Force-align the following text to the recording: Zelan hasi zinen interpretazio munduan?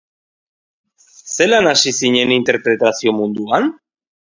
Zelan 1.35 1.69
hasi 1.73 1.95
zinen 2.01 2.35
interpretazio 2.39 3.17
munduan? 3.21 3.73